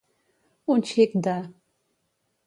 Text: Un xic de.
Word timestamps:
Un 0.75 0.79
xic 0.91 1.13
de. 1.27 1.35